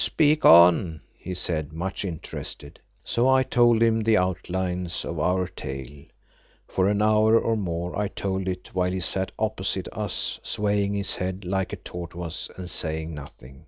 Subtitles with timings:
[0.03, 2.79] "Speak on," he said, much interested.
[3.03, 6.05] So I told him the outlines of our tale;
[6.67, 10.95] for an hour or more I told it while he sat opposite to us swaying
[10.95, 13.59] his head like a tortoise and saying nothing.